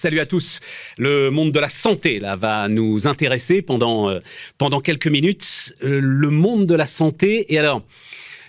Salut 0.00 0.20
à 0.20 0.24
tous. 0.24 0.60
Le 0.96 1.28
monde 1.28 1.52
de 1.52 1.60
la 1.60 1.68
santé 1.68 2.20
là 2.20 2.34
va 2.34 2.68
nous 2.68 3.06
intéresser 3.06 3.60
pendant 3.60 4.08
euh, 4.08 4.20
pendant 4.56 4.80
quelques 4.80 5.08
minutes. 5.08 5.74
Euh, 5.84 6.00
le 6.02 6.30
monde 6.30 6.64
de 6.64 6.74
la 6.74 6.86
santé 6.86 7.52
et 7.52 7.58
alors 7.58 7.82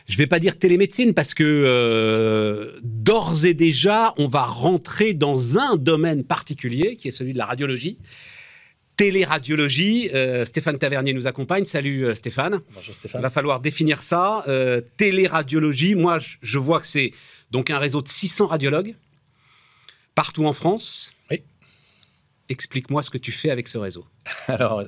je 0.07 0.15
vais 0.15 0.27
pas 0.27 0.39
dire 0.39 0.57
télémédecine 0.57 1.13
parce 1.13 1.33
que 1.33 1.43
euh, 1.43 2.79
d'ores 2.83 3.43
et 3.43 3.53
déjà 3.53 4.13
on 4.17 4.29
va 4.29 4.43
rentrer 4.43 5.13
dans 5.13 5.57
un 5.57 5.75
domaine 5.75 6.23
particulier 6.23 6.95
qui 6.95 7.09
est 7.09 7.11
celui 7.11 7.33
de 7.33 7.37
la 7.37 7.47
radiologie. 7.47 7.97
Téléradiologie, 8.95 10.09
Stéphane 10.45 10.77
Tavernier 10.77 11.11
nous 11.11 11.27
accompagne. 11.27 11.65
Salut 11.65 12.15
Stéphane. 12.15 12.59
Bonjour 12.73 12.95
Stéphane. 12.95 13.19
Il 13.19 13.23
va 13.23 13.29
falloir 13.29 13.59
définir 13.59 14.03
ça. 14.03 14.45
Téléradiologie, 14.95 15.95
moi 15.95 16.17
je, 16.17 16.37
je 16.41 16.57
vois 16.57 16.79
que 16.79 16.87
c'est 16.87 17.11
donc 17.51 17.71
un 17.71 17.77
réseau 17.77 18.01
de 18.01 18.07
600 18.07 18.45
radiologues 18.45 18.95
partout 20.15 20.45
en 20.45 20.53
France. 20.53 21.13
Explique-moi 22.51 23.01
ce 23.01 23.09
que 23.09 23.17
tu 23.17 23.31
fais 23.31 23.49
avec 23.49 23.69
ce 23.69 23.77
réseau. 23.77 24.03
Alors, 24.49 24.79
euh, 24.79 24.85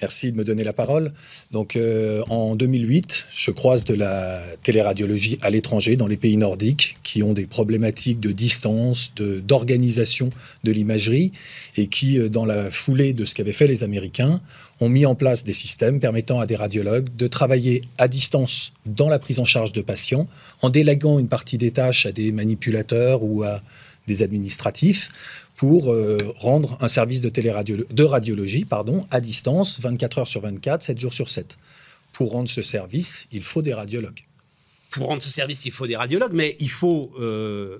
merci 0.00 0.32
de 0.32 0.36
me 0.38 0.42
donner 0.42 0.64
la 0.64 0.72
parole. 0.72 1.12
Donc, 1.50 1.76
euh, 1.76 2.22
en 2.30 2.56
2008, 2.56 3.26
je 3.30 3.50
croise 3.50 3.84
de 3.84 3.92
la 3.92 4.40
téléradiologie 4.62 5.38
à 5.42 5.50
l'étranger, 5.50 5.96
dans 5.96 6.06
les 6.06 6.16
pays 6.16 6.38
nordiques, 6.38 6.96
qui 7.02 7.22
ont 7.22 7.34
des 7.34 7.46
problématiques 7.46 8.20
de 8.20 8.32
distance, 8.32 9.12
de- 9.16 9.40
d'organisation 9.40 10.30
de, 10.64 10.72
l'imagerie, 10.72 11.30
et 11.76 11.88
qui, 11.88 12.18
euh, 12.18 12.30
dans 12.30 12.46
la 12.46 12.70
foulée 12.70 13.12
de 13.12 13.26
ce 13.26 13.34
qu'avaient 13.34 13.52
fait 13.52 13.66
les 13.66 13.84
Américains, 13.84 14.40
ont 14.80 14.88
mis 14.88 15.04
en 15.04 15.14
place 15.14 15.44
des 15.44 15.52
systèmes 15.52 16.00
permettant 16.00 16.40
à 16.40 16.46
des 16.46 16.56
radiologues 16.56 17.14
de 17.14 17.26
travailler 17.26 17.82
à 17.98 18.08
distance 18.08 18.72
dans 18.86 19.10
la 19.10 19.18
prise 19.18 19.40
en 19.40 19.44
charge 19.44 19.72
de 19.72 19.82
patients, 19.82 20.26
en 20.62 20.70
déléguant 20.70 21.18
une 21.18 21.28
partie 21.28 21.58
des 21.58 21.70
tâches 21.70 22.06
à 22.06 22.12
des 22.12 22.32
manipulateurs 22.32 23.22
ou 23.22 23.42
à 23.42 23.60
des 24.08 24.22
administratifs 24.24 25.46
pour 25.56 25.92
euh, 25.92 26.18
rendre 26.36 26.76
un 26.80 26.88
service 26.88 27.20
de, 27.20 27.28
téléradio- 27.28 27.86
de 27.90 28.02
radiologie 28.04 28.64
pardon, 28.64 29.04
à 29.10 29.20
distance, 29.20 29.78
24 29.80 30.18
heures 30.18 30.28
sur 30.28 30.40
24, 30.40 30.82
7 30.82 30.98
jours 30.98 31.12
sur 31.12 31.30
7. 31.30 31.56
Pour 32.12 32.32
rendre 32.32 32.48
ce 32.48 32.62
service, 32.62 33.28
il 33.32 33.42
faut 33.44 33.62
des 33.62 33.74
radiologues. 33.74 34.20
Pour 34.90 35.06
rendre 35.06 35.22
ce 35.22 35.30
service, 35.30 35.64
il 35.66 35.72
faut 35.72 35.86
des 35.86 35.96
radiologues, 35.96 36.32
mais 36.32 36.56
il 36.58 36.70
faut, 36.70 37.12
euh, 37.20 37.78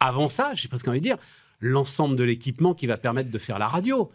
avant 0.00 0.28
ça, 0.28 0.52
j'ai 0.54 0.68
presque 0.68 0.88
envie 0.88 0.98
de 1.00 1.04
dire, 1.04 1.16
l'ensemble 1.60 2.16
de 2.16 2.24
l'équipement 2.24 2.74
qui 2.74 2.86
va 2.86 2.96
permettre 2.96 3.30
de 3.30 3.38
faire 3.38 3.58
la 3.58 3.68
radio. 3.68 4.10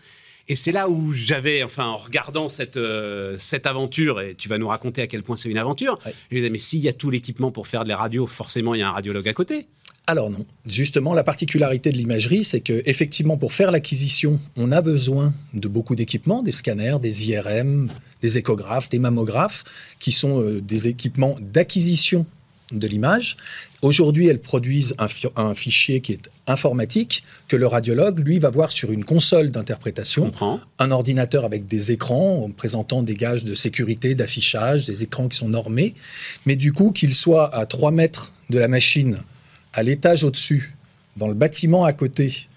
Et 0.47 0.55
c'est 0.55 0.72
là 0.72 0.89
où 0.89 1.13
j'avais, 1.13 1.61
enfin, 1.63 1.85
en 1.85 1.97
regardant 1.97 2.50
cette, 2.50 2.75
euh, 2.77 3.38
cette 3.38 3.67
aventure, 3.67 4.19
et 4.19 4.33
tu 4.35 4.50
vas 4.50 4.57
nous 4.57 4.67
raconter 4.67 5.02
à 5.03 5.07
quel 5.07 5.22
point 5.22 5.38
c'est 5.38 5.47
une 5.50 5.59
aventure, 5.59 6.00
Ouais. 6.05 6.13
je 6.31 6.35
me 6.35 6.39
disais, 6.39 6.50
mais 6.50 6.57
s'il 6.57 6.80
y 6.80 6.89
a 6.89 6.94
tout 6.94 7.11
l'équipement 7.11 7.52
pour 7.52 7.67
faire 7.67 7.83
de 7.83 7.89
la 7.89 7.97
radio, 7.97 8.25
forcément, 8.25 8.73
il 8.73 8.80
y 8.80 8.81
a 8.81 8.89
un 8.89 8.94
radiologue 8.94 9.27
à 9.27 9.33
côté. 9.33 9.67
Alors 10.09 10.31
non, 10.31 10.43
justement, 10.65 11.13
la 11.13 11.23
particularité 11.23 11.91
de 11.91 11.97
l'imagerie, 11.97 12.43
c'est 12.43 12.61
que 12.61 12.81
effectivement, 12.88 13.38
pour 13.38 13.53
faire 13.53 13.69
l'acquisition, 13.69 14.39
on 14.57 14.71
a 14.71 14.81
besoin 14.81 15.31
de 15.53 15.67
beaucoup 15.67 15.95
d'équipements, 15.95 16.41
des 16.41 16.51
scanners, 16.51 16.97
des 16.99 17.27
IRM, 17.29 17.89
des 18.19 18.39
échographes, 18.39 18.89
des 18.89 18.97
mammographes, 18.97 19.63
qui 19.99 20.11
sont 20.11 20.41
euh, 20.41 20.61
des 20.61 20.88
équipements 20.88 21.35
d'acquisition 21.39 22.25
de 22.71 22.88
l'image. 22.88 23.38
Aujourd'hui, 23.83 24.25
elles 24.27 24.41
produisent 24.41 24.95
un, 24.97 25.07
fi- 25.07 25.27
un 25.35 25.53
fichier 25.53 26.01
qui 26.01 26.13
est 26.13 26.27
informatique 26.47 27.21
que 27.47 27.55
le 27.55 27.67
radiologue, 27.67 28.17
lui, 28.25 28.39
va 28.39 28.49
voir 28.49 28.71
sur 28.71 28.91
une 28.91 29.05
console 29.05 29.51
d'interprétation. 29.51 30.25
un 30.79 30.89
ordinateur 30.89 31.45
avec 31.45 31.67
des 31.67 31.91
écrans 31.91 32.45
en 32.45 32.49
présentant 32.49 33.03
des 33.03 33.13
gages 33.13 33.44
de 33.45 33.53
sécurité, 33.53 34.16
d'affichage, 34.16 34.88
des 34.88 35.03
écrans 35.03 35.27
qui 35.27 35.38
sont 35.38 35.49
normés, 35.49 35.94
mais 36.47 36.55
du 36.55 36.73
coup 36.73 36.91
qu'il 36.91 37.13
soit 37.13 37.53
à 37.55 37.67
3 37.67 37.91
mètres 37.91 38.31
de 38.49 38.57
la 38.57 38.67
machine, 38.67 39.19
à 39.73 39.84
l'étage 39.84 40.23
au-dessus, 40.23 40.75
dans 41.17 41.28
le 41.28 41.34
bâtiment 41.34 41.86
à 41.86 41.94
côté, 41.94 42.48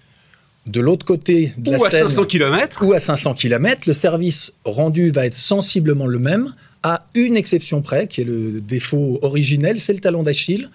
de 0.65 0.79
l'autre 0.79 1.05
côté 1.05 1.51
de 1.57 1.71
la 1.71 1.77
Ou 1.77 1.85
à 1.85 1.89
scène, 1.89 2.09
500 2.09 2.25
km. 2.25 2.85
ou 2.85 2.93
à 2.93 2.99
500 2.99 3.33
km, 3.33 3.83
le 3.87 3.93
service 3.93 4.53
rendu 4.63 5.11
va 5.11 5.25
être 5.25 5.35
sensiblement 5.35 6.07
le 6.07 6.19
même, 6.19 6.53
à 6.83 7.05
une 7.13 7.35
exception 7.37 7.81
près, 7.81 8.07
qui 8.07 8.21
est 8.21 8.25
le 8.25 8.61
défaut 8.61 9.19
originel, 9.21 9.79
c'est 9.79 9.93
le 9.93 9.99
talon 9.99 10.23
d'Achille. 10.23 10.69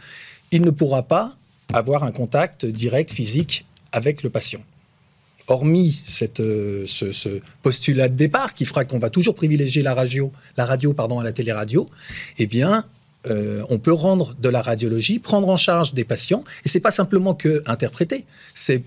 Il 0.53 0.63
ne 0.63 0.71
pourra 0.71 1.03
pas 1.03 1.37
avoir 1.73 2.05
un 2.05 2.13
contact 2.13 2.65
direct 2.65 3.11
physique 3.11 3.67
avec 3.93 4.23
le 4.23 4.31
patient. 4.31 4.61
Hormis 5.49 6.03
cette, 6.05 6.41
euh, 6.41 6.85
ce, 6.87 7.11
ce 7.11 7.41
postulat 7.63 8.09
de 8.09 8.15
départ 8.15 8.53
qui 8.53 8.67
fera 8.67 8.85
qu'on 8.85 8.99
va 8.99 9.09
toujours 9.09 9.35
privilégier 9.35 9.83
la 9.83 9.95
radio, 9.95 10.31
la 10.59 10.67
radio 10.67 10.93
pardon, 10.93 11.21
à 11.21 11.25
la 11.25 11.33
téléradio, 11.33 11.89
eh 12.39 12.47
bien, 12.47 12.85
euh, 13.27 13.63
on 13.69 13.79
peut 13.79 13.93
rendre 13.93 14.35
de 14.39 14.49
la 14.49 14.63
radiologie, 14.63 15.19
prendre 15.19 15.49
en 15.49 15.57
charge 15.57 15.93
des 15.95 16.05
patients, 16.05 16.45
et 16.65 16.69
c'est 16.69 16.81
pas 16.81 16.91
simplement 16.91 17.35
que 17.35 17.63
interpréter, 17.67 18.25
c'est 18.55 18.83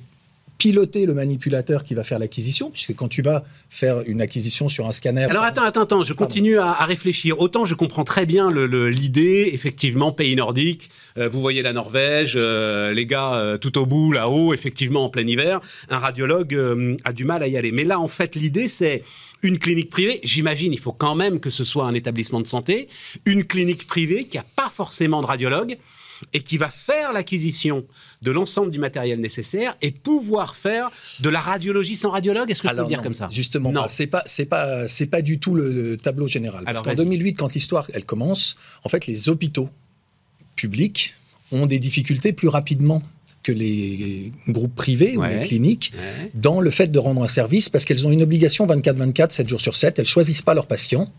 piloter 0.58 1.08
le 1.08 1.16
manipulateur 1.16 1.84
qui 1.84 1.96
va 1.96 2.04
faire 2.04 2.20
l'acquisition, 2.20 2.70
puisque 2.70 2.94
quand 2.94 3.08
tu 3.08 3.24
vas 3.24 3.44
faire 3.68 4.02
une 4.06 4.22
acquisition 4.22 4.70
sur 4.70 4.88
un 4.88 4.92
scanner... 4.92 5.24
Alors 5.24 5.44
attends, 5.44 5.64
attends, 5.64 5.82
attends, 5.82 6.04
je 6.04 6.14
continue 6.14 6.60
à, 6.60 6.74
réfléchir. 6.86 7.40
Autant 7.40 7.66
je 7.66 7.74
comprends 7.74 8.04
très 8.04 8.28
bien 8.28 8.52
l'idée, 8.52 9.50
effectivement, 9.54 10.12
pays 10.12 10.36
nordique, 10.36 10.90
euh, 11.18 11.28
vous 11.28 11.42
voyez 11.42 11.64
la 11.64 11.74
Norvège, 11.74 12.34
euh, 12.36 12.94
les 12.94 13.08
gars 13.08 13.58
tout 13.60 13.80
au 13.80 13.88
bout, 13.88 14.12
là-haut, 14.12 14.54
effectivement, 14.54 15.06
en 15.06 15.10
plein 15.10 15.26
hiver, 15.26 15.62
un 15.90 15.98
radiologue 15.98 16.56
a 17.04 17.12
du 17.12 17.26
mal 17.26 17.42
à 17.42 17.48
y 17.48 17.58
aller. 17.58 17.72
Mais 17.72 17.84
là, 17.84 18.00
en 18.00 18.08
fait, 18.08 18.36
l'idée, 18.36 18.68
c'est 18.68 19.04
une 19.44 19.58
clinique 19.60 19.90
privée, 19.90 20.20
j'imagine, 20.24 20.72
il 20.74 20.80
faut 20.80 20.92
quand 20.94 21.16
même 21.16 21.40
que 21.40 21.50
ce 21.50 21.64
soit 21.64 21.86
un 21.86 21.94
établissement 21.94 22.42
de 22.42 22.48
santé, 22.48 22.88
une 23.26 23.44
clinique 23.44 23.88
privée 23.88 24.26
qui 24.26 24.38
n'a 24.38 24.46
pas 24.56 24.70
forcément 24.74 25.22
de 25.22 25.28
radiologue 25.28 25.78
et 26.34 26.42
qui 26.44 26.58
va 26.60 26.70
faire 26.70 27.14
l'acquisition 27.14 27.84
de 28.22 28.30
l'ensemble 28.30 28.70
du 28.70 28.78
matériel 28.78 29.20
nécessaire 29.20 29.76
et 29.82 29.90
pouvoir 29.90 30.56
faire 30.56 30.92
de 31.20 31.30
la 31.30 31.40
radiologie 31.42 31.98
sans 31.98 32.12
radiologue. 32.12 32.52
Est-ce 32.52 32.62
que 32.62 32.68
je 32.68 32.72
peux 32.74 32.76
le 32.76 32.80
Alors 32.82 32.88
dire 32.90 32.98
non, 33.00 33.04
comme 33.04 33.14
ça? 33.16 33.28
Justement, 33.32 33.72
Non. 33.72 33.86
c'est 33.88 34.06
pas 34.06 34.22
c'est 34.28 34.46
pas 34.46 34.88
c'est 34.88 35.08
pas 35.08 35.24
du 35.24 35.40
tout 35.40 35.56
le 35.56 35.98
tableau 35.98 36.28
général. 36.28 36.64
Alors, 36.68 36.84
Parce 36.84 36.96
qu'en 36.96 37.02
vas-y. 37.02 37.06
2008, 37.18 37.34
quand 37.34 37.54
l'histoire 37.56 37.88
elle 37.94 38.06
commence, 38.06 38.56
en 38.84 38.90
fait, 38.90 39.08
les 39.08 39.30
hôpitaux 39.30 39.70
publics 40.56 41.16
ont 41.52 41.66
des 41.66 41.80
difficultés 41.80 42.34
plus 42.34 42.48
rapidement 42.48 43.02
que 43.44 43.52
les 43.52 44.32
groupes 44.48 44.76
privés 44.76 45.18
ou 45.18 45.24
les 45.24 45.42
cliniques 45.42 45.92
Ouais. 45.96 46.32
dans 46.34 46.62
le 46.62 46.70
fait 46.70 46.88
de 46.88 47.00
rendre 47.00 47.24
un 47.24 47.28
service 47.28 47.70
parce 47.70 47.86
qu'elles 47.86 48.06
ont 48.06 48.12
une 48.12 48.22
obligation 48.22 48.68
24-24, 48.68 49.32
7 49.32 49.48
jours 49.50 49.62
sur 49.62 49.76
7. 49.76 50.00
Elles 50.00 50.06
choisissent 50.06 50.42
pas 50.44 50.54
leurs 50.54 50.68
patients. 50.68 51.12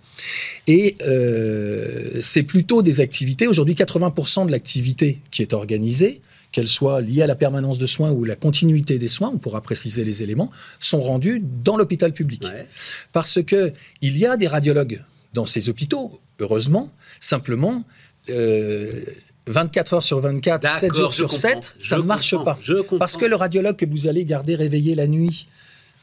Et 0.66 0.96
euh, 1.02 2.20
c'est 2.20 2.42
plutôt 2.44 2.82
des 2.82 3.00
activités. 3.00 3.46
Aujourd'hui, 3.48 3.74
80% 3.74 4.46
de 4.46 4.52
l'activité 4.52 5.18
qui 5.30 5.42
est 5.42 5.52
organisée, 5.52 6.20
qu'elle 6.52 6.68
soit 6.68 7.00
liée 7.00 7.22
à 7.22 7.26
la 7.26 7.34
permanence 7.34 7.78
de 7.78 7.86
soins 7.86 8.12
ou 8.12 8.24
la 8.24 8.36
continuité 8.36 8.98
des 8.98 9.08
soins, 9.08 9.30
on 9.34 9.38
pourra 9.38 9.60
préciser 9.62 10.04
les 10.04 10.22
éléments, 10.22 10.50
sont 10.78 11.00
rendues 11.00 11.42
dans 11.64 11.76
l'hôpital 11.76 12.12
public. 12.12 12.44
Ouais. 12.44 12.66
Parce 13.12 13.42
que 13.42 13.72
il 14.00 14.16
y 14.18 14.26
a 14.26 14.36
des 14.36 14.46
radiologues 14.46 15.02
dans 15.32 15.46
ces 15.46 15.68
hôpitaux, 15.70 16.20
heureusement. 16.40 16.92
Simplement, 17.20 17.84
euh, 18.28 19.00
24 19.46 19.94
heures 19.94 20.04
sur 20.04 20.20
24, 20.20 20.62
7 20.62 20.80
D'accord, 20.82 20.96
jours 20.98 21.12
sur 21.12 21.28
comprends. 21.28 21.38
7, 21.62 21.74
ça 21.80 21.96
ne 21.98 22.02
marche 22.02 22.34
pas. 22.44 22.58
je 22.62 22.74
comprends. 22.74 22.98
Parce 22.98 23.16
que 23.16 23.24
le 23.24 23.36
radiologue 23.36 23.76
que 23.76 23.86
vous 23.86 24.06
allez 24.06 24.24
garder 24.24 24.54
réveillé 24.54 24.94
la 24.94 25.06
nuit 25.06 25.48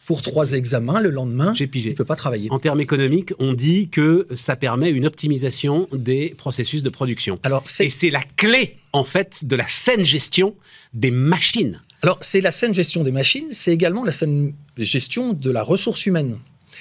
pour 0.05 0.21
trois 0.23 0.53
examens, 0.53 0.99
le 0.99 1.11
lendemain, 1.11 1.53
J'ai 1.53 1.67
pigé. 1.67 1.89
il 1.89 1.91
ne 1.91 1.95
peut 1.97 2.03
pas 2.05 2.15
travailler. 2.15 2.47
En 2.51 2.57
termes 2.59 2.81
économiques, 2.81 3.31
on 3.37 3.53
dit 3.53 3.89
que 3.89 4.25
ça 4.35 4.55
permet 4.55 4.89
une 4.89 5.05
optimisation 5.05 5.87
des 5.93 6.33
processus 6.35 6.81
de 6.81 6.89
production. 6.89 7.37
Alors, 7.43 7.61
c'est 7.65 7.85
Et 7.85 7.89
c'est 7.91 8.09
la 8.09 8.23
clé, 8.35 8.75
en 8.91 9.03
fait, 9.03 9.45
de 9.45 9.55
la 9.55 9.67
saine 9.67 10.03
gestion 10.03 10.55
des 10.95 11.11
machines. 11.11 11.79
Alors, 12.01 12.17
c'est 12.21 12.41
la 12.41 12.49
saine 12.51 12.73
gestion 12.73 13.03
des 13.03 13.11
machines, 13.11 13.47
c'est 13.51 13.71
également 13.73 14.03
la 14.03 14.11
saine 14.11 14.53
gestion 14.77 15.33
de 15.33 15.51
la 15.51 15.61
ressource 15.61 16.05
humaine. 16.07 16.39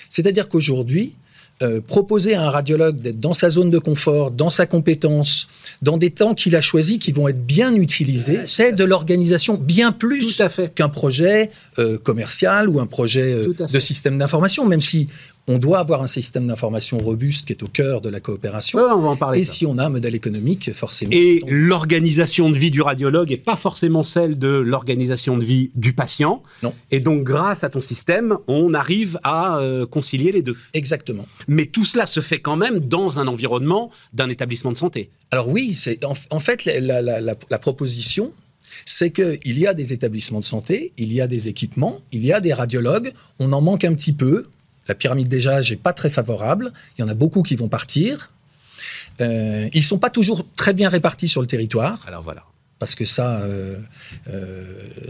C'est-à-dire 0.08 0.48
qu'aujourd'hui, 0.48 1.12
euh, 1.60 1.80
proposer 1.80 2.34
à 2.34 2.42
un 2.46 2.50
radiologue 2.50 3.00
d'être 3.00 3.18
dans 3.18 3.32
sa 3.32 3.50
zone 3.50 3.68
de 3.70 3.80
confort, 3.80 4.30
dans 4.30 4.48
sa 4.48 4.64
compétence, 4.66 5.48
dans 5.82 5.96
des 5.96 6.10
temps 6.10 6.34
qu'il 6.34 6.54
a 6.54 6.60
choisis 6.60 6.98
qui 6.98 7.10
vont 7.10 7.26
être 7.26 7.44
bien 7.44 7.74
utilisés, 7.74 8.38
Ouais, 8.38 8.44
c'est 8.44 8.72
de 8.72 8.84
l'organisation 8.84 9.54
bien 9.54 9.90
plus 9.90 10.40
qu'un 10.76 10.88
projet 10.88 11.50
euh, 11.78 11.98
commercial 11.98 12.68
ou 12.68 12.78
un 12.78 12.86
projet 12.86 13.32
euh, 13.32 13.52
de 13.72 13.80
système 13.80 14.18
d'information, 14.18 14.66
même 14.66 14.80
si 14.80 15.08
on 15.48 15.58
doit 15.58 15.78
avoir 15.78 16.02
un 16.02 16.06
système 16.06 16.46
d'information 16.46 16.98
robuste 16.98 17.46
qui 17.46 17.52
est 17.52 17.62
au 17.62 17.66
cœur 17.68 18.00
de 18.00 18.08
la 18.08 18.20
coopération. 18.20 18.78
Ouais, 18.78 18.84
on 18.94 19.00
va 19.00 19.08
en 19.08 19.16
parler. 19.16 19.40
Et 19.40 19.44
ça. 19.44 19.52
si 19.54 19.66
on 19.66 19.78
a 19.78 19.86
un 19.86 19.88
modèle 19.88 20.14
économique, 20.14 20.72
forcément. 20.72 21.10
Et 21.12 21.42
l'organisation 21.46 22.50
de 22.50 22.56
vie 22.58 22.70
du 22.70 22.82
radiologue 22.82 23.30
n'est 23.30 23.36
pas 23.36 23.56
forcément 23.56 24.04
celle 24.04 24.38
de 24.38 24.48
l'organisation 24.48 25.36
de 25.38 25.44
vie 25.44 25.70
du 25.74 25.92
patient. 25.92 26.42
Non. 26.62 26.74
Et 26.90 27.00
donc, 27.00 27.22
grâce 27.24 27.64
à 27.64 27.70
ton 27.70 27.80
système, 27.80 28.36
on 28.46 28.74
arrive 28.74 29.18
à 29.22 29.58
euh, 29.58 29.86
concilier 29.86 30.32
les 30.32 30.42
deux. 30.42 30.56
Exactement. 30.74 31.26
Mais 31.46 31.66
tout 31.66 31.84
cela 31.84 32.06
se 32.06 32.20
fait 32.20 32.40
quand 32.40 32.56
même 32.56 32.78
dans 32.80 33.18
un 33.18 33.26
environnement 33.26 33.90
d'un 34.12 34.28
établissement 34.28 34.72
de 34.72 34.78
santé. 34.78 35.10
Alors 35.30 35.48
oui, 35.48 35.74
c'est 35.74 36.04
en, 36.04 36.14
en 36.30 36.40
fait 36.40 36.64
la, 36.64 36.80
la- 36.80 37.02
la- 37.02 37.20
la- 37.20 37.34
la 37.50 37.58
proposition, 37.58 38.32
c'est 38.84 39.10
qu'il 39.10 39.58
y 39.58 39.66
a 39.66 39.74
des 39.74 39.92
établissements 39.92 40.40
de 40.40 40.44
santé, 40.44 40.92
il 40.98 41.12
y 41.12 41.20
a 41.20 41.26
des 41.26 41.48
équipements, 41.48 42.00
il 42.12 42.24
y 42.24 42.32
a 42.32 42.40
des 42.40 42.52
radiologues, 42.52 43.12
on 43.38 43.52
en 43.52 43.60
manque 43.60 43.84
un 43.84 43.94
petit 43.94 44.12
peu. 44.12 44.46
La 44.88 44.94
pyramide 44.94 45.28
des 45.28 45.46
âges 45.46 45.70
n'est 45.70 45.76
pas 45.76 45.92
très 45.92 46.10
favorable, 46.10 46.72
il 46.96 47.02
y 47.02 47.04
en 47.04 47.08
a 47.08 47.14
beaucoup 47.14 47.42
qui 47.42 47.56
vont 47.56 47.68
partir. 47.68 48.30
Euh, 49.20 49.68
ils 49.72 49.82
sont 49.82 49.98
pas 49.98 50.10
toujours 50.10 50.46
très 50.56 50.74
bien 50.74 50.88
répartis 50.88 51.28
sur 51.28 51.40
le 51.40 51.46
territoire. 51.46 52.04
Alors 52.06 52.22
voilà. 52.22 52.44
parce 52.78 52.94
que 52.94 53.04
ça, 53.04 53.40
euh, 53.40 53.76
euh, 54.30 54.64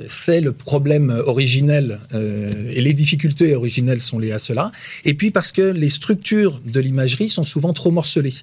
c'est 0.09 0.41
le 0.41 0.53
problème 0.53 1.11
originel, 1.27 2.01
et 2.15 2.81
les 2.81 2.95
difficultés 2.95 3.55
originelles 3.55 4.01
sont 4.01 4.19
liées 4.19 4.33
à 4.33 4.39
cela. 4.39 4.73
Et 5.05 5.13
puis 5.15 5.31
parce 5.31 5.53
que 5.53 5.63
les 5.63 5.91
structures 5.91 6.61
de 6.65 6.81
l'imagerie 6.81 7.29
sont 7.29 7.45
souvent 7.45 7.75
trop 7.75 7.91
morcelées, 7.91 8.35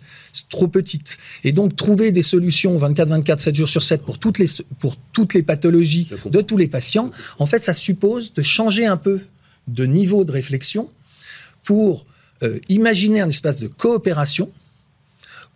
trop 0.49 0.67
petites. 0.67 1.17
Et 1.43 1.51
donc, 1.51 1.75
trouver 1.75 2.11
des 2.11 2.21
solutions 2.21 2.77
24-24, 2.77 3.39
7 3.39 3.55
jours 3.55 3.69
sur 3.69 3.83
7 3.83 4.03
pour 4.03 4.19
toutes 4.19 4.37
les, 4.37 4.47
pour 4.79 4.95
toutes 5.11 5.33
les 5.33 5.41
pathologies 5.41 6.07
de 6.25 6.41
tous 6.41 6.57
les 6.57 6.67
patients, 6.67 7.09
en 7.39 7.47
fait, 7.47 7.63
ça 7.63 7.73
suppose 7.73 8.33
de 8.33 8.43
changer 8.43 8.85
un 8.85 8.97
peu 8.97 9.21
de 9.67 9.85
niveau 9.85 10.25
de 10.25 10.31
réflexion 10.31 10.89
pour 11.65 12.05
imaginer 12.69 13.21
un 13.21 13.29
espace 13.29 13.59
de 13.59 13.67
coopération 13.67 14.49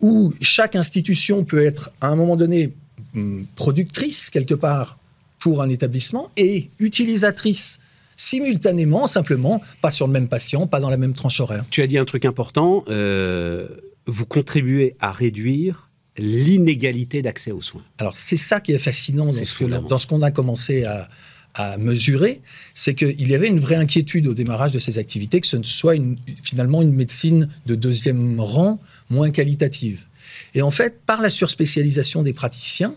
où 0.00 0.32
chaque 0.40 0.76
institution 0.76 1.44
peut 1.44 1.64
être 1.64 1.92
à 2.00 2.08
un 2.08 2.16
moment 2.16 2.36
donné 2.36 2.72
Hum, 3.16 3.44
productrice 3.56 4.30
quelque 4.30 4.54
part 4.54 4.96
pour 5.40 5.62
un 5.62 5.68
établissement 5.68 6.30
et 6.36 6.70
utilisatrice 6.78 7.80
simultanément, 8.14 9.06
simplement, 9.08 9.60
pas 9.80 9.90
sur 9.90 10.06
le 10.06 10.12
même 10.12 10.28
patient, 10.28 10.66
pas 10.68 10.78
dans 10.78 10.90
la 10.90 10.96
même 10.96 11.12
tranche 11.12 11.40
horaire. 11.40 11.64
Tu 11.70 11.82
as 11.82 11.88
dit 11.88 11.98
un 11.98 12.04
truc 12.04 12.24
important, 12.24 12.84
euh, 12.88 13.66
vous 14.06 14.26
contribuez 14.26 14.94
à 15.00 15.10
réduire 15.10 15.90
l'inégalité 16.18 17.22
d'accès 17.22 17.50
aux 17.50 17.62
soins. 17.62 17.82
Alors 17.98 18.14
c'est 18.14 18.36
ça 18.36 18.60
qui 18.60 18.72
est 18.72 18.78
fascinant 18.78 19.26
dans, 19.26 19.32
ce, 19.32 20.06
qu'on 20.06 20.22
a 20.22 20.30
commencé 20.30 20.84
à, 20.84 21.08
mesurer, 21.78 22.40
c'est 22.74 22.94
qu'il 22.94 23.28
y 23.28 23.34
avait 23.34 23.48
une 23.48 23.60
vraie 23.60 23.76
inquiétude 23.76 24.26
au 24.26 24.34
démarrage 24.34 24.72
de 24.72 24.78
ces 24.78 24.98
activités, 24.98 25.40
que 25.40 25.46
ce 25.46 25.56
ne 25.56 25.62
soit 25.62 25.94
finalement 26.42 26.80
une 26.80 26.94
médecine 26.94 27.48
de 27.66 27.74
deuxième 27.74 28.40
rang 28.40 28.78
moins 29.10 29.30
qualitative. 29.30 30.06
Et 30.54 30.62
en 30.62 30.70
fait, 30.70 31.00
par 31.04 31.20
la 31.20 31.30
surspécialisation 31.30 32.22
des 32.22 32.32
praticiens, 32.32 32.94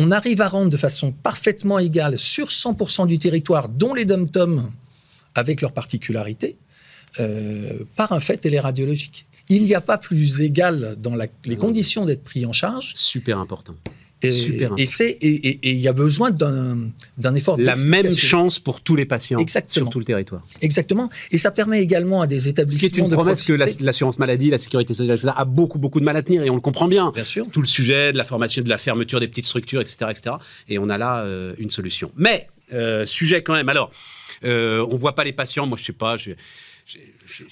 on 0.00 0.10
arrive 0.10 0.40
à 0.40 0.48
rendre 0.48 0.70
de 0.70 0.76
façon 0.76 1.12
parfaitement 1.12 1.78
égale 1.78 2.18
sur 2.18 2.48
100% 2.48 3.06
du 3.06 3.18
territoire, 3.18 3.68
dont 3.68 3.94
les 3.94 4.04
dom-toms 4.04 4.70
avec 5.34 5.60
leurs 5.60 5.72
particularités, 5.72 6.56
euh, 7.20 7.78
par 7.96 8.12
un 8.12 8.20
fait 8.20 8.36
téléradiologique. 8.36 9.26
Il 9.48 9.64
n'y 9.64 9.74
a 9.74 9.80
pas 9.80 9.98
plus 9.98 10.40
égal 10.40 10.96
dans 10.98 11.14
les 11.44 11.56
conditions 11.56 12.04
d'être 12.04 12.22
pris 12.22 12.44
en 12.44 12.52
charge. 12.52 12.92
Super 12.94 13.38
important. 13.38 13.74
Et 14.22 15.58
il 15.62 15.80
y 15.80 15.88
a 15.88 15.92
besoin 15.92 16.30
d'un 16.30 17.34
effort. 17.34 17.56
La 17.58 17.76
même 17.76 18.10
chance 18.10 18.58
pour 18.58 18.80
tous 18.80 18.96
les 18.96 19.04
patients 19.04 19.38
sur 19.66 19.90
tout 19.90 19.98
le 19.98 20.04
territoire. 20.04 20.44
Exactement. 20.60 21.10
Et 21.30 21.38
ça 21.38 21.50
permet 21.50 21.82
également 21.82 22.20
à 22.20 22.26
des 22.26 22.48
établissements. 22.48 22.88
Ce 22.88 22.94
qui 22.94 23.00
est 23.00 23.04
une 23.04 23.10
promesse 23.10 23.44
que 23.44 23.52
l'assurance 23.52 24.18
maladie, 24.18 24.50
la 24.50 24.58
sécurité 24.58 24.94
sociale, 24.94 25.16
etc., 25.16 25.32
a 25.36 25.44
beaucoup, 25.44 25.78
beaucoup 25.78 26.00
de 26.00 26.04
mal 26.04 26.16
à 26.16 26.22
tenir 26.22 26.42
et 26.42 26.50
on 26.50 26.54
le 26.54 26.60
comprend 26.60 26.88
bien. 26.88 27.10
Bien 27.14 27.24
sûr. 27.24 27.48
Tout 27.50 27.60
le 27.60 27.66
sujet 27.66 28.12
de 28.12 28.18
la 28.18 28.24
formation, 28.24 28.62
de 28.62 28.68
la 28.68 28.78
fermeture 28.78 29.20
des 29.20 29.28
petites 29.28 29.46
structures, 29.46 29.80
etc. 29.80 30.10
etc. 30.10 30.36
et 30.68 30.78
on 30.78 30.88
a 30.88 30.98
là 30.98 31.18
euh, 31.18 31.54
une 31.58 31.70
solution. 31.70 32.10
Mais, 32.16 32.48
euh, 32.72 33.06
sujet 33.06 33.42
quand 33.42 33.54
même. 33.54 33.68
Alors, 33.68 33.90
euh, 34.44 34.86
on 34.88 34.94
ne 34.94 34.98
voit 34.98 35.14
pas 35.14 35.24
les 35.24 35.32
patients. 35.32 35.66
Moi, 35.66 35.76
je 35.76 35.82
ne 35.82 35.86
sais 35.86 35.92
pas. 35.92 36.16
Je, 36.16 36.32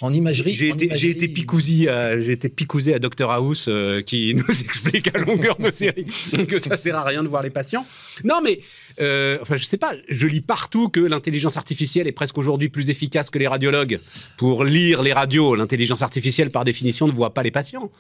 en 0.01 0.13
imagerie. 0.13 0.55
J'ai 0.55 0.69
été, 0.69 0.91
j'ai 0.95 1.11
été 1.11 1.29
picousé 1.29 1.89
à, 1.89 2.21
j'ai 2.21 2.33
été 2.33 2.49
picousé 2.49 2.95
à 2.95 2.99
Dr 2.99 3.31
House 3.31 3.67
euh, 3.69 4.03
qui 4.03 4.35
nous 4.49 4.61
explique 4.61 5.15
à 5.15 5.19
longueur 5.19 5.57
de 5.57 5.71
série 5.71 6.07
que 6.49 6.59
ça 6.59 6.77
sert 6.77 6.97
à 6.97 7.05
rien 7.05 7.23
de 7.23 7.29
voir 7.29 7.43
les 7.43 7.51
patients. 7.51 7.87
Non, 8.25 8.41
mais 8.43 8.61
euh, 9.01 9.39
enfin, 9.43 9.57
je 9.57 9.65
sais 9.65 9.77
pas. 9.77 9.95
Je 10.09 10.27
lis 10.27 10.41
partout 10.41 10.89
que 10.89 11.01
l'intelligence 11.01 11.57
artificielle 11.57 12.07
est 12.07 12.13
presque 12.13 12.39
aujourd'hui 12.39 12.69
plus 12.69 12.91
efficace 12.91 13.31
que 13.31 13.39
les 13.39 13.49
radiologues 13.49 14.01
pour 14.37 14.65
lire 14.65 15.03
les 15.03 15.13
radios. 15.13 15.55
L'intelligence 15.55 16.03
artificielle, 16.03 16.51
par 16.51 16.65
définition, 16.65 17.07
ne 17.07 17.13
voit 17.13 17.35
pas 17.35 17.43
les 17.43 17.51
patients. 17.51 17.91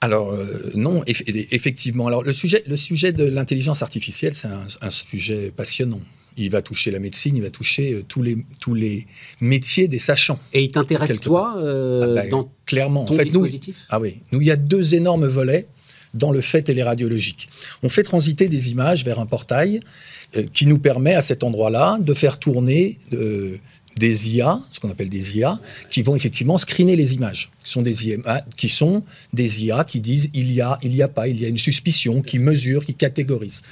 Alors 0.00 0.32
euh, 0.32 0.70
non, 0.74 1.02
effectivement. 1.06 2.06
Alors 2.06 2.22
le 2.22 2.32
sujet, 2.32 2.62
le 2.66 2.76
sujet 2.76 3.12
de 3.12 3.24
l'intelligence 3.24 3.82
artificielle, 3.82 4.34
c'est 4.34 4.48
un, 4.48 4.90
sujet 4.90 5.50
passionnant 5.56 6.00
il 6.36 6.50
va 6.50 6.62
toucher 6.62 6.90
la 6.90 6.98
médecine, 6.98 7.36
il 7.36 7.42
va 7.42 7.50
toucher 7.50 7.94
euh, 7.94 8.04
tous, 8.06 8.22
les, 8.22 8.36
tous 8.60 8.74
les 8.74 9.06
métiers 9.40 9.88
des 9.88 9.98
sachants. 9.98 10.38
Et 10.52 10.62
il 10.64 10.70
t'intéresse 10.70 11.20
toi 11.20 11.54
euh, 11.58 12.02
ah 12.02 12.22
bah, 12.22 12.28
dans 12.28 12.50
clairement. 12.66 13.04
en 13.04 13.12
fait, 13.12 13.24
dispositif? 13.24 13.76
nous, 13.76 13.86
Ah 13.88 14.00
oui, 14.00 14.16
nous 14.32 14.40
il 14.40 14.46
y 14.46 14.50
a 14.50 14.56
deux 14.56 14.94
énormes 14.94 15.26
volets 15.26 15.66
dans 16.14 16.32
le 16.32 16.40
fait 16.40 16.62
téléradiologique. 16.62 17.48
On 17.82 17.88
fait 17.88 18.02
transiter 18.02 18.48
des 18.48 18.70
images 18.70 19.04
vers 19.04 19.20
un 19.20 19.26
portail 19.26 19.80
euh, 20.36 20.44
qui 20.52 20.66
nous 20.66 20.78
permet 20.78 21.14
à 21.14 21.22
cet 21.22 21.44
endroit-là 21.44 21.98
de 22.00 22.14
faire 22.14 22.38
tourner 22.38 22.98
des 23.96 24.30
IA, 24.30 24.60
ce 24.70 24.80
qu'on 24.80 24.90
appelle 24.90 25.08
des 25.08 25.38
IA, 25.38 25.58
qui 25.90 26.02
vont 26.02 26.14
effectivement 26.14 26.58
screener 26.58 26.96
les 26.96 27.14
images, 27.14 27.50
qui 27.64 27.70
sont 27.70 27.82
des 27.82 28.08
IA 28.08 28.44
qui, 28.56 28.68
sont 28.68 29.02
des 29.32 29.64
IA 29.64 29.84
qui 29.84 30.00
disent 30.00 30.30
il 30.34 30.52
y 30.52 30.60
a, 30.60 30.78
il 30.82 30.94
y 30.94 31.02
a 31.02 31.08
pas, 31.08 31.28
il 31.28 31.40
y 31.40 31.44
a 31.44 31.48
une 31.48 31.58
suspicion, 31.58 32.22
qui 32.22 32.38
mesure, 32.38 32.84
qui 32.84 32.94
catégorise. 32.94 33.62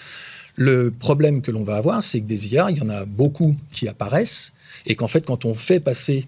Le 0.57 0.91
problème 0.91 1.43
que 1.43 1.51
l'on 1.51 1.65
va 1.65 1.77
avoir, 1.77 2.03
c'est 2.03 2.21
que 2.21 2.27
des 2.27 2.53
IA, 2.53 2.71
il 2.71 2.79
y 2.79 2.83
en 2.83 2.89
a 2.89 3.05
beaucoup 3.05 3.57
qui 3.73 3.89
apparaissent, 3.89 4.53
et 4.87 4.95
qu'en 4.95 5.09
fait, 5.09 5.25
quand 5.25 5.45
on 5.45 5.55
fait 5.55 5.81
passer 5.81 6.27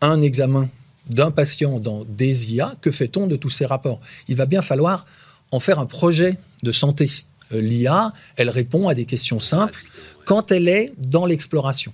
un 0.00 0.20
examen 0.20 0.68
d'un 1.08 1.30
patient 1.30 1.80
dans 1.80 2.04
des 2.04 2.52
IA, 2.52 2.74
que 2.80 2.90
fait-on 2.90 3.26
de 3.26 3.36
tous 3.36 3.50
ces 3.50 3.66
rapports? 3.66 4.00
Il 4.28 4.36
va 4.36 4.46
bien 4.46 4.62
falloir 4.62 5.06
en 5.50 5.60
faire 5.60 5.78
un 5.78 5.86
projet 5.86 6.38
de 6.62 6.72
santé. 6.72 7.10
Euh, 7.52 7.60
L'IA, 7.60 8.12
elle 8.36 8.50
répond 8.50 8.88
à 8.88 8.94
des 8.94 9.04
questions 9.04 9.40
simples 9.40 9.84
quand 10.24 10.50
elle 10.50 10.68
est 10.68 10.92
dans 10.98 11.26
l'exploration. 11.26 11.92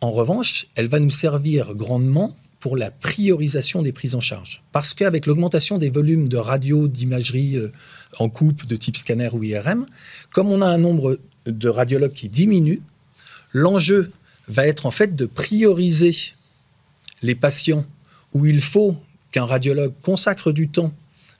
En 0.00 0.10
revanche, 0.10 0.68
elle 0.74 0.88
va 0.88 1.00
nous 1.00 1.10
servir 1.10 1.74
grandement 1.74 2.36
pour 2.60 2.76
la 2.76 2.90
priorisation 2.90 3.82
des 3.82 3.92
prises 3.92 4.14
en 4.14 4.20
charge. 4.20 4.62
Parce 4.72 4.94
qu'avec 4.94 5.26
l'augmentation 5.26 5.78
des 5.78 5.90
volumes 5.90 6.28
de 6.28 6.36
radio, 6.36 6.88
d'imagerie 6.88 7.56
euh, 7.56 7.72
en 8.18 8.28
coupe 8.28 8.66
de 8.66 8.76
type 8.76 8.96
scanner 8.96 9.28
ou 9.32 9.42
IRM, 9.44 9.86
comme 10.32 10.50
on 10.50 10.60
a 10.60 10.66
un 10.66 10.78
nombre 10.78 11.18
de 11.46 11.68
radiologues 11.68 12.12
qui 12.12 12.28
diminue, 12.28 12.82
l'enjeu 13.52 14.10
va 14.48 14.66
être 14.66 14.86
en 14.86 14.90
fait 14.90 15.14
de 15.14 15.26
prioriser 15.26 16.16
les 17.22 17.34
patients 17.34 17.84
où 18.34 18.46
il 18.46 18.62
faut 18.62 18.96
qu'un 19.30 19.44
radiologue 19.44 19.92
consacre 20.02 20.52
du 20.52 20.68
temps 20.68 20.92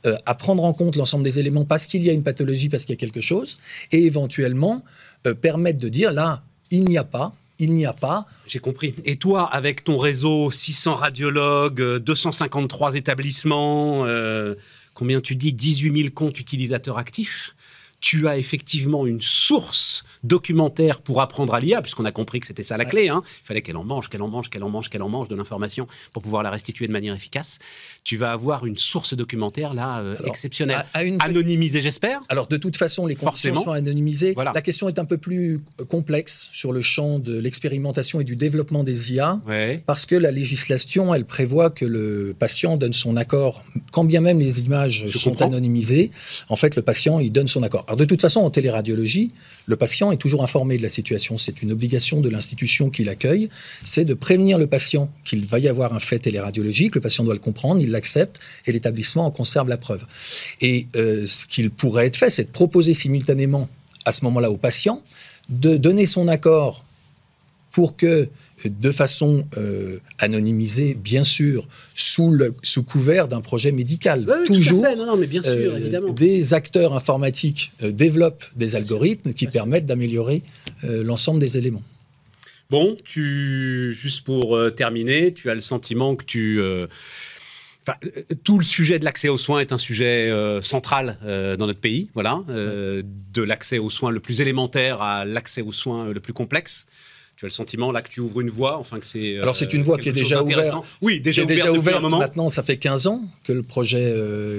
euh, 0.07 0.17
à 0.27 0.35
prendre 0.35 0.65
en 0.65 0.73
compte 0.73 0.97
l'ensemble 0.97 1.25
des 1.25 1.39
éléments 1.39 1.65
parce 1.65 1.87
qu'il 1.87 2.03
y 2.05 2.11
a 2.11 2.13
une 2.13 2.23
pathologie, 2.23 2.69
parce 2.69 2.85
qu'il 2.85 2.95
y 2.95 2.99
a 2.99 3.01
quelque 3.01 3.21
chose, 3.21 3.59
et 3.91 4.05
éventuellement 4.05 4.85
euh, 5.27 5.35
permettre 5.35 5.79
de 5.79 5.89
dire 5.89 6.13
là, 6.13 6.43
il 6.71 6.85
n'y 6.85 6.99
a 6.99 7.05
pas, 7.05 7.35
il 7.59 7.73
n'y 7.73 7.87
a 7.87 7.93
pas. 7.93 8.27
J'ai 8.47 8.59
compris. 8.59 8.95
Et 9.05 9.17
toi, 9.17 9.45
avec 9.45 9.85
ton 9.85 9.99
réseau, 9.99 10.51
600 10.51 10.95
radiologues, 10.95 11.99
253 11.99 12.95
établissements, 12.95 14.05
euh, 14.07 14.55
combien 14.95 15.21
tu 15.21 15.35
dis? 15.35 15.53
18 15.53 16.03
000 16.03 16.15
comptes 16.15 16.39
utilisateurs 16.39 16.99
actifs? 16.99 17.55
Tu 18.01 18.29
as 18.29 18.39
effectivement 18.39 19.07
une 19.07 19.21
source 19.21 20.05
documentaire 20.23 21.01
pour 21.01 21.21
apprendre 21.21 21.55
à 21.55 21.61
l'IA, 21.61 21.83
puisqu'on 21.83 22.05
a 22.05 22.13
compris 22.13 22.41
que 22.41 22.47
c'était 22.47 22.63
ça 22.63 22.77
la 22.77 22.85
clé. 22.85 23.09
Hein. 23.09 23.23
Il 23.43 23.47
fallait 23.47 23.63
qu'elle 23.63 23.77
en 23.77 23.85
mange, 23.85 24.09
qu'elle 24.09 24.23
en 24.23 24.29
mange, 24.29 24.49
qu'elle 24.49 24.63
en 24.63 24.69
mange, 24.69 24.89
qu'elle 24.89 25.03
en 25.03 25.09
mange 25.09 25.29
de 25.29 25.35
l'information 25.35 25.87
pour 26.13 26.23
pouvoir 26.23 26.43
la 26.43 26.51
restituer 26.51 26.87
de 26.87 26.93
manière 26.93 27.15
efficace. 27.15 27.59
Tu 28.05 28.17
vas 28.17 28.33
avoir 28.33 28.67
une 28.67 28.79
source 28.79 29.15
documentaire 29.15 29.75
là 29.75 30.01
euh, 30.01 30.17
exceptionnelle, 30.25 30.85
anonymisée, 30.95 31.83
j'espère. 31.83 32.21
Alors 32.29 32.47
de 32.47 32.57
toute 32.57 32.77
façon, 32.77 33.07
les 33.07 33.17
conditions 33.17 33.55
sont 33.55 33.73
anonymisées. 33.73 34.35
La 34.37 34.63
question 34.63 34.89
est 34.89 34.99
un 34.99 35.05
peu 35.05 35.19
plus 35.19 35.61
euh, 35.81 35.85
complexe 35.85 36.51
sur 36.53 36.73
le 36.73 36.83
champ 36.83 37.19
de 37.19 37.39
l'expérimentation 37.39 38.21
et 38.21 38.25
du 38.25 38.37
développement 38.37 38.85
des 38.85 39.13
IA, 39.13 39.41
parce 39.87 40.07
que 40.07 40.15
la 40.15 40.31
législation, 40.31 41.15
elle 41.15 41.25
prévoit 41.25 41.71
que 41.71 41.85
le 41.85 42.35
patient 42.39 42.77
donne 42.77 42.93
son 42.93 43.17
accord, 43.17 43.65
quand 43.91 44.05
bien 44.05 44.21
même 44.21 44.39
les 44.39 44.61
images 44.61 45.09
sont 45.11 45.41
anonymisées. 45.43 46.11
En 46.49 46.57
fait, 46.57 46.77
le 46.77 46.83
patient, 46.83 47.21
il 47.21 47.33
donne 47.33 47.49
son 47.49 47.63
accord. 47.63 47.85
Alors 47.87 47.97
de 47.97 48.05
toute 48.05 48.21
façon, 48.21 48.41
en 48.41 48.51
téléradiologie, 48.51 49.33
le 49.67 49.77
patient 49.77 50.13
est 50.13 50.17
toujours 50.17 50.43
informé 50.43 50.77
de 50.77 50.83
la 50.83 50.89
situation. 50.89 51.39
C'est 51.39 51.63
une 51.63 51.73
obligation 51.73 52.21
de 52.21 52.29
l'institution 52.29 52.91
qui 52.91 53.05
l'accueille. 53.05 53.49
C'est 53.85 54.05
de 54.05 54.15
prévenir 54.15 54.59
le 54.59 54.67
patient 54.67 55.11
qu'il 55.25 55.47
va 55.47 55.59
y 55.59 55.69
avoir 55.69 55.95
un 55.95 56.01
fait 56.01 56.19
téléradiologique. 56.19 56.95
Le 56.95 57.01
patient 57.01 57.25
doit 57.25 57.35
le 57.35 57.41
comprendre, 57.41 57.81
il 57.81 57.91
l'accepte 57.91 58.41
et 58.67 58.73
l'établissement 58.73 59.27
en 59.27 59.31
conserve 59.31 59.69
la 59.69 59.79
preuve. 59.79 60.05
Et 60.61 60.87
euh, 60.97 61.27
ce 61.27 61.47
qu'il 61.47 61.71
pourrait 61.71 62.07
être 62.07 62.17
fait, 62.17 62.31
c'est 62.31 62.45
de 62.45 62.51
proposer 62.51 62.95
simultanément 62.95 63.69
à 64.05 64.13
ce 64.13 64.25
moment-là 64.25 64.51
au 64.51 64.57
patient 64.57 65.03
de 65.49 65.77
donner 65.77 66.07
son 66.07 66.29
accord 66.29 66.85
pour 67.79 67.95
que 67.95 68.29
de 68.65 68.91
façon 68.91 69.47
euh, 69.57 70.01
anonymisée, 70.19 70.95
bien 70.95 71.23
sûr, 71.23 71.69
sous, 71.95 72.33
le, 72.33 72.53
sous 72.65 72.83
couvert 72.83 73.29
d'un 73.29 73.41
projet 73.41 73.71
médical. 73.71 74.27
Toujours, 74.47 74.85
mais 75.17 75.29
bien 75.29 75.45
sûr, 75.45 75.53
euh, 75.53 76.11
des 76.11 76.55
acteurs 76.55 76.93
informatiques 76.93 77.71
euh, 77.85 77.93
développent 77.93 78.45
des 78.57 78.75
algorithmes 78.75 79.33
qui 79.33 79.47
permettent 79.47 79.87
d'améliorer 79.87 80.43
l'ensemble 80.83 81.39
des 81.39 81.57
éléments. 81.57 81.85
Bon, 82.69 82.97
tu, 83.05 83.95
juste 83.95 84.23
pour 84.23 84.59
terminer, 84.75 85.33
tu 85.33 85.49
as 85.49 85.55
le 85.55 85.61
sentiment 85.61 86.17
que 86.17 86.25
tu... 86.25 86.61
tout 88.43 88.59
le 88.59 88.65
sujet 88.65 88.99
de 88.99 89.05
l'accès 89.05 89.29
aux 89.29 89.39
soins 89.39 89.61
est 89.61 89.71
un 89.73 89.79
sujet 89.79 90.33
central 90.63 91.17
dans 91.23 91.67
notre 91.69 91.81
pays, 91.81 92.11
voilà, 92.15 92.43
de 92.49 93.43
l'accès 93.43 93.79
aux 93.79 93.91
soins 93.91 94.11
le 94.11 94.19
plus 94.19 94.41
élémentaire 94.41 95.01
à 95.01 95.25
l'accès 95.25 95.63
aux 95.63 95.73
soins 95.73 96.13
le 96.13 96.19
plus 96.19 96.33
complexe 96.33 96.87
tu 97.39 97.45
as 97.45 97.49
le 97.49 97.53
sentiment 97.53 97.93
là 97.93 98.03
que 98.03 98.09
tu 98.09 98.21
ouvres 98.21 98.41
une 98.41 98.51
voie, 98.51 98.79
enfin 98.79 98.99
que 98.99 99.07
c'est. 99.07 99.39
Alors 99.39 99.57
c'est 99.57 99.73
une 99.73 99.85
voie 99.85 99.97
qui 99.97 100.09
est 100.09 100.13
déjà 100.13 100.43
ouverte. 100.43 100.85
Oui, 101.01 101.21
déjà, 101.21 101.45
ouverte, 101.45 101.73
déjà. 101.79 102.01
Maintenant, 102.01 102.51
ça 102.51 102.63
fait 102.63 102.77
15 102.77 103.07
ans 103.07 103.23
que 103.45 103.53
le 103.53 103.63
projet, 103.63 104.13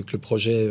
que 0.08 0.12
le 0.14 0.18
projet 0.18 0.66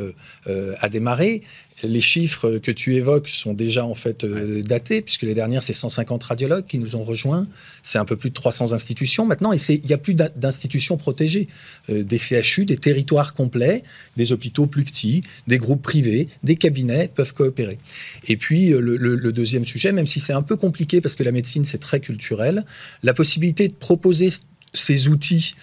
a 0.47 0.89
démarré 0.89 1.43
les 1.83 2.01
chiffres 2.01 2.59
que 2.59 2.71
tu 2.71 2.95
évoques 2.97 3.29
sont 3.29 3.55
déjà 3.55 3.85
en 3.85 3.95
fait 3.95 4.25
euh, 4.25 4.63
datés, 4.63 5.03
puisque 5.03 5.23
les 5.23 5.35
dernières, 5.35 5.63
c'est 5.63 5.73
150 5.73 6.23
radiologues 6.23 6.67
qui 6.67 6.79
nous 6.79 6.97
ont 6.97 7.05
rejoints. 7.05 7.47
C'est 7.83 7.99
un 7.99 8.05
peu 8.05 8.17
plus 8.17 8.31
de 8.31 8.35
300 8.35 8.73
institutions 8.73 9.27
maintenant, 9.27 9.53
et 9.53 9.59
il 9.69 9.85
n'y 9.85 9.93
a 9.93 9.99
plus 9.99 10.15
d'institutions 10.15 10.97
protégées. 10.97 11.49
Euh, 11.91 12.03
des 12.03 12.19
CHU, 12.19 12.65
des 12.65 12.77
territoires 12.77 13.35
complets, 13.35 13.83
des 14.17 14.33
hôpitaux 14.33 14.67
plus 14.67 14.85
petits, 14.85 15.23
des 15.47 15.59
groupes 15.59 15.83
privés, 15.83 16.29
des 16.43 16.57
cabinets 16.57 17.09
peuvent 17.09 17.33
coopérer. 17.33 17.79
Et 18.27 18.37
puis, 18.37 18.73
euh, 18.73 18.81
le, 18.81 19.33
deuxième 19.33 19.65
sujet, 19.65 19.93
même 19.93 20.07
si 20.07 20.21
c'est 20.21 20.33
un 20.33 20.43
peu 20.43 20.57
compliqué 20.57 21.01
parce 21.01 21.15
que 21.15 21.23
la 21.23 21.33
médecine, 21.33 21.65
c'est 21.65 21.79
très 21.79 21.98
culturel, 22.01 22.65
la 23.03 23.15
possibilité 23.15 23.69
de 23.69 23.75
proposer 23.75 24.29
ces 24.73 25.09
outils 25.09 25.55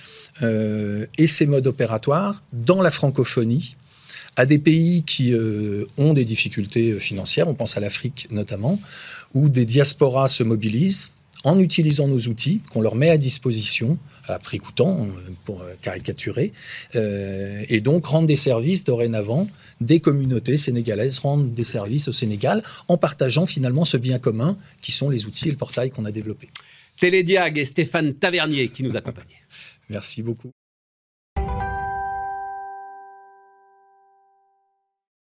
et 0.42 1.28
ces 1.28 1.46
modes 1.46 1.66
opératoires 1.66 2.44
dans 2.52 2.82
la 2.82 2.92
francophonie, 2.92 3.76
à 4.36 4.46
des 4.46 4.58
pays 4.58 5.04
qui 5.04 5.34
euh, 5.34 5.86
ont 5.98 6.14
des 6.14 6.26
difficultés 6.26 6.92
euh, 6.92 7.00
financières, 7.00 7.48
on 7.48 7.54
pense 7.54 7.78
à 7.78 7.80
l'Afrique 7.80 8.28
notamment, 8.32 8.80
où 9.34 9.50
des 9.50 9.66
diasporas 9.66 10.28
se 10.28 10.44
mobilisent 10.44 11.12
en 11.46 11.60
utilisant 11.60 12.08
nos 12.08 12.20
outils 12.28 12.60
qu'on 12.72 12.82
leur 12.82 12.96
met 12.96 13.10
à 13.10 13.18
disposition 13.18 13.98
à 14.28 14.40
prix 14.40 14.58
coûtant, 14.58 15.02
euh, 15.02 15.32
pour 15.46 15.64
caricaturer, 15.82 16.52
et 16.96 17.80
donc 17.82 18.06
rendre 18.08 18.28
des 18.28 18.36
services 18.36 18.84
dorénavant. 18.84 19.48
Des 19.82 20.00
communautés 20.00 20.58
sénégalaises 20.58 21.20
rendent 21.20 21.54
des 21.54 21.64
services 21.64 22.08
au 22.08 22.12
Sénégal 22.12 22.64
en 22.88 22.98
partageant 22.98 23.46
finalement 23.46 23.86
ce 23.86 23.98
bien 23.98 24.20
commun 24.20 24.58
qui 24.82 24.92
sont 24.92 25.10
les 25.10 25.26
outils 25.26 25.48
et 25.50 25.52
le 25.52 25.58
portail 25.58 25.90
qu'on 25.92 26.06
a 26.06 26.12
développé. 26.12 26.50
Télédiag 27.00 27.58
et 27.58 27.66
Stéphane 27.66 28.14
Tavernier 28.14 28.70
qui 28.70 28.84
nous 28.84 28.96
accompagnent. 28.96 29.26
Merci 29.90 30.24
beaucoup. 30.24 30.52